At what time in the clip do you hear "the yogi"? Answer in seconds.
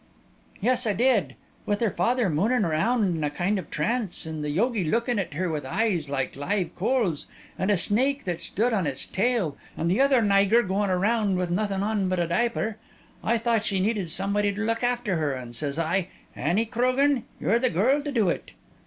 4.43-4.83